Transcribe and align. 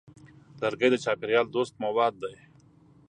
لرګی 0.61 0.89
د 0.91 0.95
چاپېریال 1.03 1.47
دوست 1.49 1.73
مواد 1.83 2.13
دی. 2.21 2.35